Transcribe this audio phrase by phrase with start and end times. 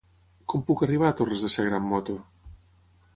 [0.53, 2.17] Com puc arribar a Torres de Segre amb moto?